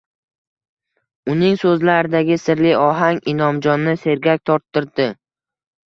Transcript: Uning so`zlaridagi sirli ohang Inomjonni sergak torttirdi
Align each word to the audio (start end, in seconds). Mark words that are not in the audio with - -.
Uning 1.33 1.59
so`zlaridagi 1.63 2.39
sirli 2.45 2.73
ohang 2.85 3.23
Inomjonni 3.35 3.95
sergak 4.07 4.43
torttirdi 4.53 5.07